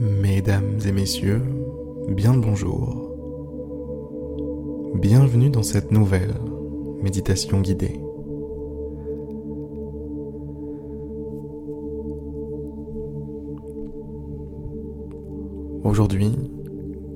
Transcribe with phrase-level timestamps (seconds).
[0.00, 1.40] Mesdames et messieurs,
[2.08, 3.12] bien le bonjour.
[4.96, 6.34] Bienvenue dans cette nouvelle
[7.00, 8.00] méditation guidée.
[15.84, 16.32] Aujourd'hui,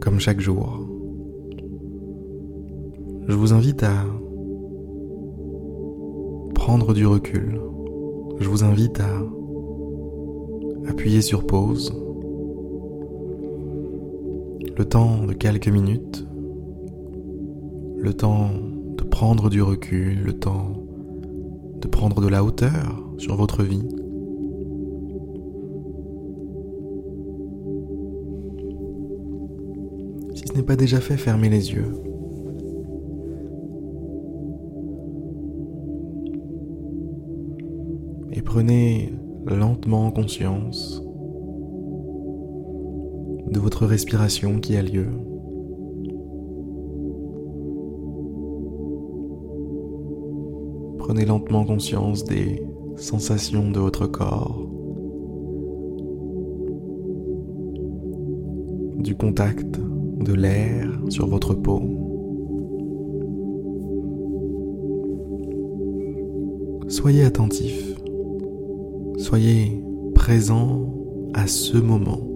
[0.00, 0.86] comme chaque jour,
[3.26, 4.04] je vous invite à
[6.54, 7.58] prendre du recul.
[8.38, 9.22] Je vous invite à
[10.90, 12.05] appuyer sur pause
[14.76, 16.26] le temps de quelques minutes,
[17.96, 18.50] le temps
[18.98, 20.84] de prendre du recul, le temps
[21.80, 23.88] de prendre de la hauteur sur votre vie.
[30.34, 31.94] Si ce n'est pas déjà fait, fermez les yeux.
[38.32, 39.14] Et prenez
[39.46, 41.05] lentement conscience
[43.50, 45.06] de votre respiration qui a lieu.
[50.98, 52.62] Prenez lentement conscience des
[52.96, 54.68] sensations de votre corps,
[58.98, 59.78] du contact
[60.20, 61.80] de l'air sur votre peau.
[66.88, 67.94] Soyez attentif,
[69.18, 69.80] soyez
[70.14, 70.92] présent
[71.34, 72.35] à ce moment.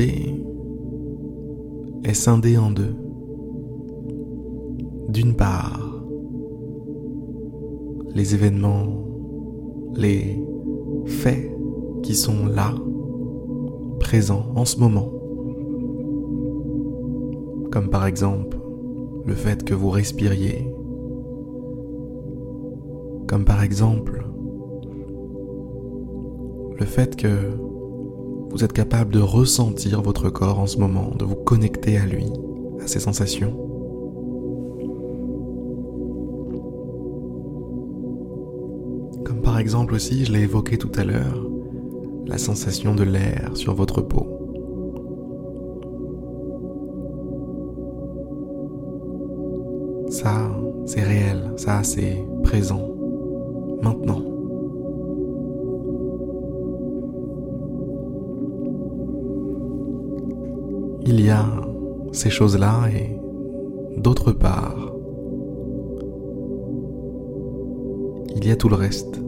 [0.00, 0.34] Est
[2.14, 2.94] scindée en deux.
[5.08, 6.04] D'une part,
[8.14, 8.86] les événements,
[9.94, 10.42] les
[11.06, 11.50] faits
[12.02, 12.74] qui sont là,
[14.00, 15.10] présents en ce moment.
[17.70, 18.58] Comme par exemple
[19.24, 20.72] le fait que vous respiriez.
[23.26, 24.24] Comme par exemple
[26.78, 27.67] le fait que
[28.50, 32.26] vous êtes capable de ressentir votre corps en ce moment, de vous connecter à lui,
[32.82, 33.56] à ses sensations.
[39.24, 41.46] Comme par exemple aussi, je l'ai évoqué tout à l'heure,
[42.26, 44.26] la sensation de l'air sur votre peau.
[50.10, 50.50] Ça,
[50.86, 52.88] c'est réel, ça, c'est présent,
[53.82, 54.27] maintenant.
[61.08, 61.46] Il y a
[62.12, 63.18] ces choses-là et
[63.98, 64.92] d'autre part,
[68.36, 69.18] il y a tout le reste.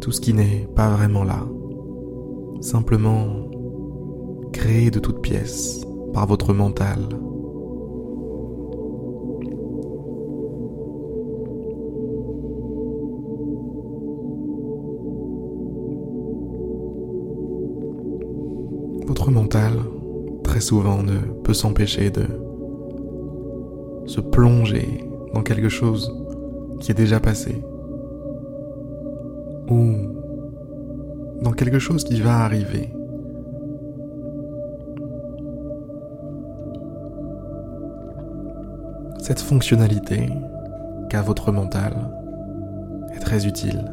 [0.00, 1.46] Tout ce qui n'est pas vraiment là,
[2.60, 3.26] simplement
[4.52, 6.98] créé de toutes pièces par votre mental.
[19.10, 19.72] Votre mental,
[20.44, 22.26] très souvent, ne peut s'empêcher de
[24.06, 25.04] se plonger
[25.34, 26.14] dans quelque chose
[26.78, 27.60] qui est déjà passé.
[29.68, 29.94] Ou
[31.42, 32.88] dans quelque chose qui va arriver.
[39.18, 40.28] Cette fonctionnalité
[41.08, 41.96] qu'a votre mental
[43.16, 43.90] est très utile.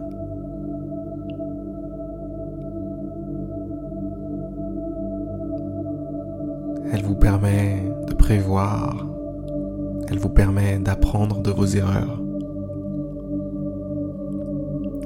[7.29, 9.05] Permet de prévoir,
[10.07, 12.21] elle vous permet d'apprendre de vos erreurs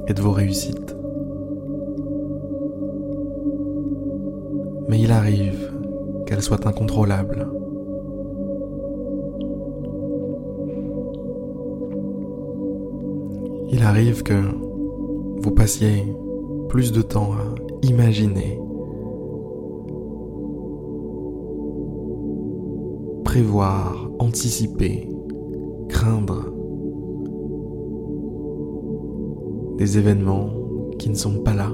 [0.08, 0.96] et de vos réussites.
[4.88, 5.74] Mais il arrive
[6.28, 7.48] qu'elle soit incontrôlable.
[13.72, 14.44] Il arrive que
[15.42, 16.06] vous passiez
[16.70, 18.61] plus de temps à imaginer
[23.32, 25.08] prévoir, anticiper,
[25.88, 26.54] craindre
[29.78, 30.50] des événements
[31.00, 31.72] qui ne sont pas là.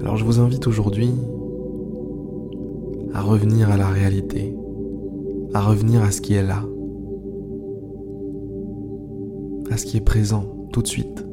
[0.00, 1.12] Alors je vous invite aujourd'hui
[3.14, 4.54] à revenir à la réalité,
[5.54, 6.62] à revenir à ce qui est là,
[9.70, 10.44] à ce qui est présent
[10.74, 11.23] tout de suite.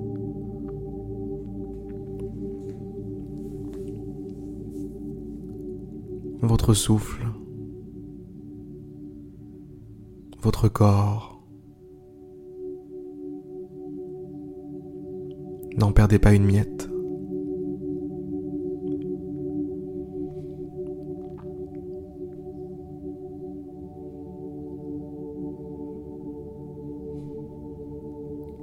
[6.61, 7.25] votre souffle,
[10.43, 11.41] votre corps.
[15.75, 16.87] N'en perdez pas une miette.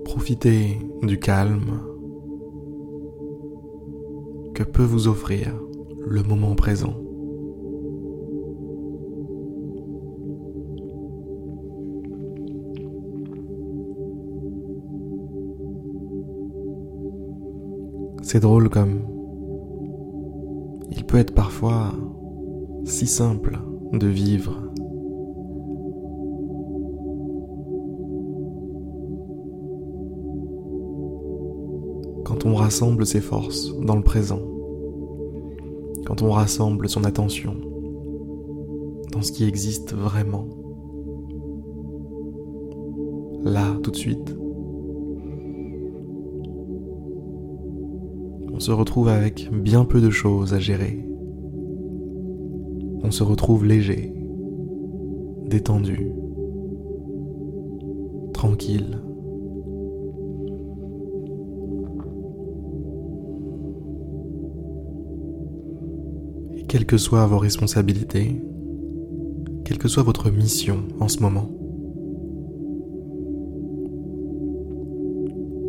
[0.04, 1.80] Profitez du calme
[4.54, 5.52] que peut vous offrir
[6.06, 7.07] le moment présent.
[18.30, 19.00] C'est drôle comme
[20.90, 21.94] il peut être parfois
[22.84, 23.58] si simple
[23.94, 24.70] de vivre.
[32.26, 34.42] Quand on rassemble ses forces dans le présent,
[36.04, 37.54] quand on rassemble son attention
[39.10, 40.44] dans ce qui existe vraiment,
[43.42, 44.36] là tout de suite,
[48.58, 51.06] on se retrouve avec bien peu de choses à gérer.
[53.04, 54.12] On se retrouve léger,
[55.46, 56.10] détendu,
[58.32, 59.00] tranquille.
[66.56, 68.42] Et quelles que soient vos responsabilités,
[69.64, 71.48] quelle que soit votre mission en ce moment,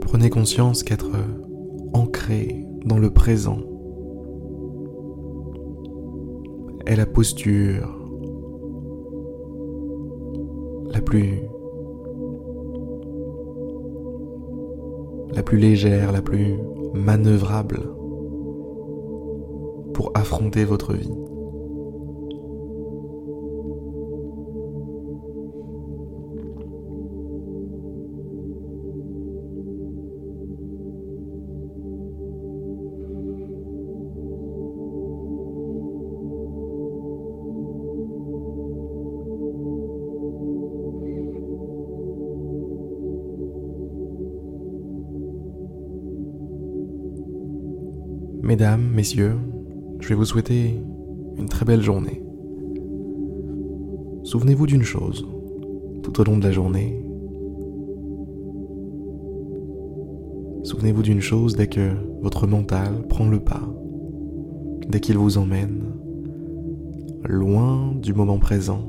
[0.01, 1.11] prenez conscience qu'être
[1.93, 3.59] ancré dans le présent
[6.87, 7.95] est la posture
[10.91, 11.43] la plus
[15.33, 16.57] la plus légère, la plus
[16.95, 17.79] manœuvrable
[19.93, 21.13] pour affronter votre vie.
[48.49, 49.35] Mesdames, messieurs,
[49.99, 50.81] je vais vous souhaiter
[51.37, 52.23] une très belle journée.
[54.23, 55.27] Souvenez-vous d'une chose,
[56.01, 56.99] tout au long de la journée.
[60.63, 61.91] Souvenez-vous d'une chose dès que
[62.23, 63.71] votre mental prend le pas,
[64.87, 65.83] dès qu'il vous emmène
[67.25, 68.81] loin du moment présent,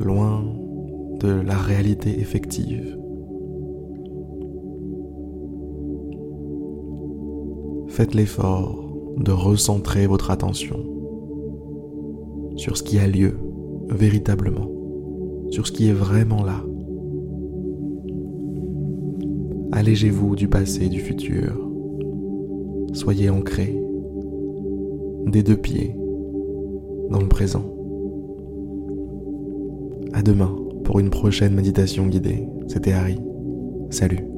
[0.00, 0.42] loin
[1.20, 2.96] de la réalité effective.
[7.96, 10.76] Faites l'effort de recentrer votre attention
[12.56, 13.38] sur ce qui a lieu
[13.88, 14.70] véritablement,
[15.48, 16.62] sur ce qui est vraiment là.
[19.72, 21.58] Allégez-vous du passé et du futur.
[22.92, 23.74] Soyez ancré
[25.28, 25.96] des deux pieds
[27.08, 27.64] dans le présent.
[30.12, 30.54] À demain
[30.84, 32.46] pour une prochaine méditation guidée.
[32.68, 33.18] C'était Harry.
[33.88, 34.35] Salut.